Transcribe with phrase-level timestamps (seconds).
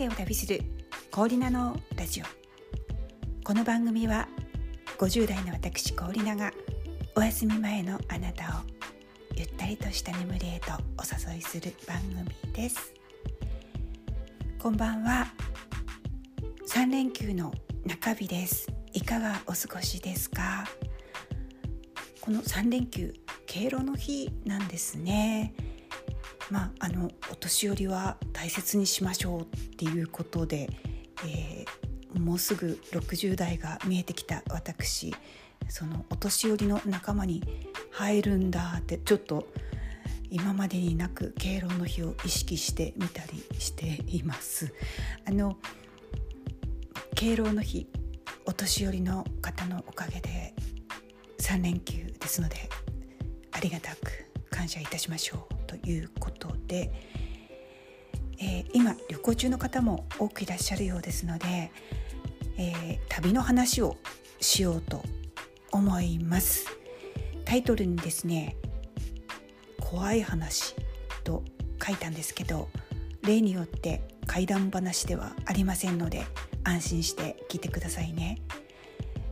[0.00, 0.62] 生を旅する
[1.10, 2.24] 氷菜のラジオ。
[3.44, 4.28] この番組は
[4.96, 6.52] 50代の私氷菜が
[7.14, 8.46] お休み前のあなたを
[9.36, 12.94] ゆったりとした眠りへとお誘いする番組です。
[14.58, 15.26] こんばんは。
[16.66, 17.52] 3連休の
[17.84, 18.68] 中日です。
[18.94, 20.66] いかがお過ごしですか？
[22.22, 23.12] この3連休
[23.44, 25.52] 敬老の日なんですね。
[26.50, 29.46] まあ、あのお年寄りは大切にしましょうっ
[29.76, 30.68] ていうことで、
[31.24, 35.14] えー、もうすぐ60代が見えてきた私
[35.68, 37.42] そのお年寄りの仲間に
[37.92, 39.46] 入るんだってちょっと
[40.30, 44.72] 今までになく敬老の日を意識してみたりしています。
[45.26, 45.56] あの
[47.14, 47.88] 敬老の日
[48.46, 50.54] お年寄りの方のおかげで
[51.38, 52.56] 3連休ですので
[53.52, 56.90] ありがたく感謝いたしましょうということで、
[58.40, 61.70] えー、今旅行中の方も多くいらっしゃるようですので、
[62.58, 63.96] えー、旅の話を
[64.40, 65.04] しようと
[65.70, 66.66] 思います。
[67.44, 68.56] タイトルにですね
[69.80, 70.74] 怖い話
[71.22, 71.44] と
[71.84, 72.68] 書いたんですけど
[73.22, 76.24] 例によって怪談話ではありませんので
[76.64, 78.40] 安心して聞いてくださいね。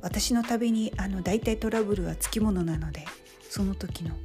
[0.00, 3.04] 私の旅にあの大体トラブルはつきものなので
[3.50, 4.16] その時の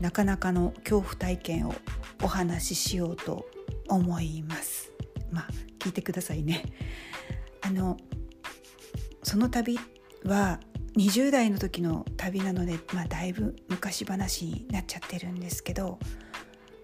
[0.00, 1.74] なかなかの恐怖体験を
[2.22, 3.46] お話ししようと
[3.88, 4.92] 思います
[5.30, 6.64] まあ聞いてくださいね
[7.62, 7.96] あの
[9.22, 9.78] その旅
[10.24, 10.60] は
[10.96, 15.98] 20代の時の旅なので、まあ、だいぶ昔話になっちゃってるんですけど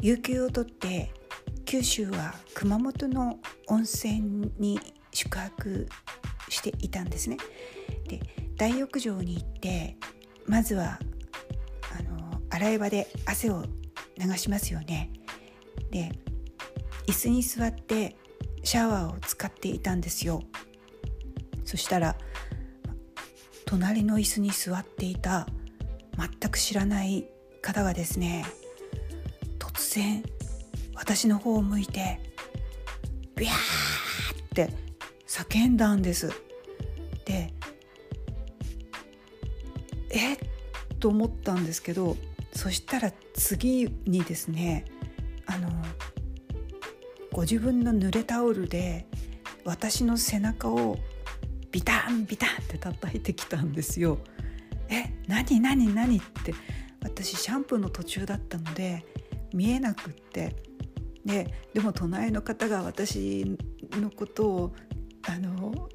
[0.00, 1.10] 有給を取って
[1.64, 4.78] 九州は熊本の温泉に
[5.12, 5.88] 宿泊
[6.48, 7.38] していたんですね。
[8.08, 8.20] で
[8.56, 9.96] 大浴場に行って
[10.46, 11.00] まずは
[12.54, 13.64] 洗い場で汗を
[14.16, 15.10] 流しますよね。
[15.90, 16.12] で
[17.06, 18.16] 椅子に座って
[18.62, 20.42] シャワーを使っていたんですよ。
[21.64, 22.16] そしたら
[23.64, 25.48] 隣の椅子に座っていた
[26.16, 27.26] 全く知らない
[27.60, 28.44] 方がですね
[29.58, 30.22] 突然
[30.94, 32.20] 私の方を向いて
[33.34, 33.52] ビャー
[34.44, 34.70] って
[35.26, 36.30] 叫んだんです。
[37.24, 37.52] で
[40.10, 40.38] えっ
[41.00, 42.16] と思ったんですけど
[42.54, 44.84] そしたら次にですね
[45.46, 45.68] あの
[47.32, 49.06] ご自分の濡れタオルで
[49.64, 50.96] 私の背中を
[51.72, 54.18] ビタンビタンって叩いてきたんですよ。
[54.88, 56.54] え何何何って
[57.02, 59.04] 私シャンプーの途中だったので
[59.52, 60.54] 見えなくって
[61.24, 63.56] ででも隣の方が私
[63.92, 64.74] のことを
[65.26, 65.88] あの、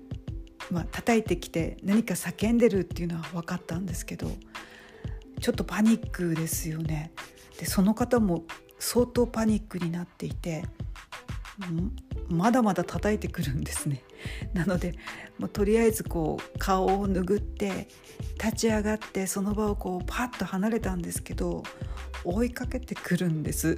[0.72, 4.30] まあ叩いてきて何か叫んでるっていうのは分かったんですけど
[5.39, 7.11] ちょっとパニックですよね。
[7.57, 8.44] でその方も
[8.79, 10.63] 相当パニックになっていて
[12.29, 14.03] まだまだ叩いてくるんですね。
[14.53, 14.94] なので
[15.38, 17.88] もうとりあえずこう顔を拭って
[18.41, 21.63] 立ち上がってその場をこうパッと離れたんですけど
[22.23, 23.77] 追いかけてくるんです。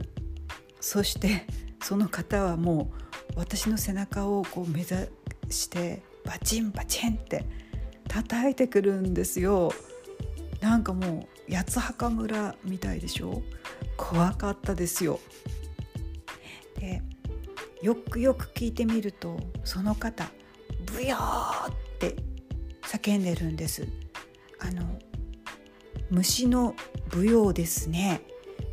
[0.80, 1.46] そして
[1.82, 4.96] その方はもう私の背中をこう目指
[5.50, 7.46] してバチンバチンって
[8.08, 9.72] 叩いてくるんですよ。
[10.60, 13.42] なんかもう八幡村みたいでしょ？
[13.98, 15.20] 怖かったですよ。
[16.80, 17.02] で
[17.82, 20.30] よくよく聞いてみるとその方
[20.86, 22.16] ブヨーって
[22.84, 23.88] 叫んでるんです。
[24.60, 25.00] あの
[26.10, 26.76] 虫の
[27.14, 28.22] 舞踊ですね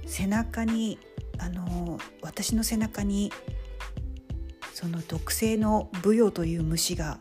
[0.07, 0.99] 背中に
[1.39, 3.33] あの私の背中に
[4.75, 7.19] その毒性のブヨという虫が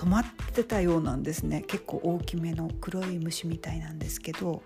[0.00, 0.24] 止まっ
[0.54, 1.60] てたようなんですね。
[1.68, 4.62] 結構大きめの黒い虫みたいなんですけど。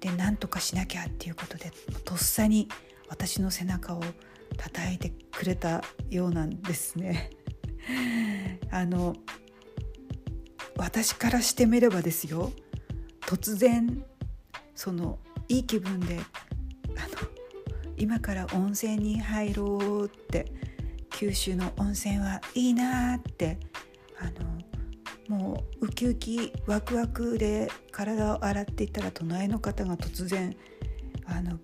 [0.00, 1.70] でなんとかしなきゃっていうことで
[2.04, 2.68] とっさに
[3.08, 4.00] 私の背中を
[4.56, 7.30] 叩いてくれたようなんですね。
[8.72, 9.14] あの
[10.76, 12.52] 私からしてみればですよ。
[13.20, 14.04] 突然
[14.74, 16.24] そのいい気分であの
[17.96, 20.52] 今から温泉に入ろうって
[21.10, 23.60] 九州の温泉はいいなって
[24.22, 30.54] あのもうウキウキワクワクで体を洗っていたら隣の方が突然
[31.24, 31.58] あの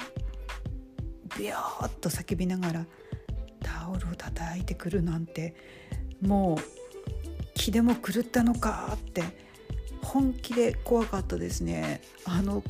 [1.38, 2.86] ビヨーッと叫びながら
[3.60, 5.54] タオルを叩いてくるなんて
[6.20, 6.58] もう
[7.54, 9.22] 気でも狂ったのかって
[10.02, 12.00] 本気で怖かったですね。
[12.24, 12.62] あの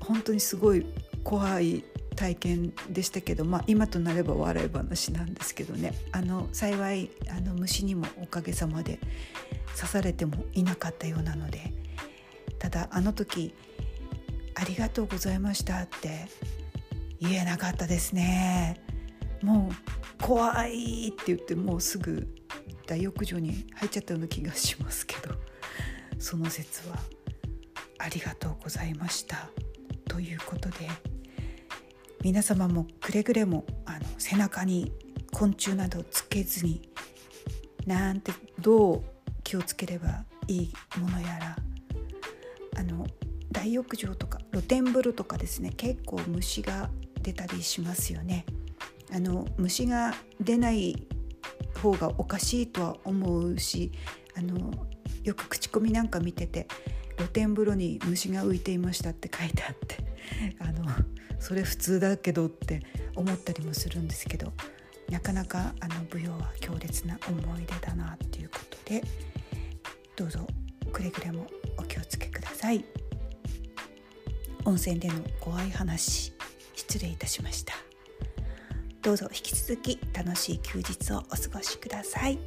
[0.00, 0.84] 本当にすごい
[1.22, 1.84] 怖い
[2.18, 5.94] 体験でしたけど、まあ、今となれば笑い話なんですけどね。
[6.10, 8.98] あの幸いあの虫にもおかげさまで
[9.76, 11.72] 刺されてもいなかったようなので
[12.58, 13.54] ただあの時
[14.56, 16.26] 「ありがとうございました」って
[17.20, 18.80] 言えなかったですね。
[19.40, 22.26] もう怖いって言ってもうすぐ
[22.86, 25.48] 大浴場に入っちゃったような気がしますけど。
[26.18, 26.98] その説は
[27.98, 29.48] ありがとうございました。
[30.08, 30.88] ということで
[32.22, 34.92] 皆様もくれぐれもあの背中に
[35.32, 36.90] 昆虫などつけずに
[37.86, 39.02] なんてどう
[39.44, 41.56] 気をつければいいものやら
[42.76, 43.06] あの
[43.50, 46.90] 大浴場とか露天風呂とかですね結構虫が
[47.22, 48.44] 出たりしますよね。
[49.12, 51.06] あの虫が出ない
[51.82, 53.90] 方がおかしいとは思うし
[54.36, 54.86] あの
[55.24, 56.66] よく口コミなんか見てて
[57.18, 59.96] 露天風呂に虫が浮いていましたって書いてあって
[60.58, 60.84] あの
[61.38, 62.82] それ普通だけどって
[63.14, 64.52] 思ったりもするんですけど
[65.10, 69.02] なかなかあの舞踊は強烈な思い出だなっていうことで
[70.16, 70.46] どうぞ
[70.92, 72.84] くれぐれもお気をつけください。
[74.64, 76.32] 温泉での怖い話
[76.74, 77.74] 失礼いたしました。
[79.00, 82.38] どうぞ引き続き楽しい休日をお過ごしください。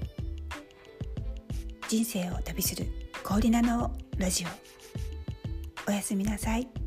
[1.87, 2.87] 人生を旅する
[3.23, 5.89] コーリナのラジオ。
[5.89, 6.80] おやすみなさい。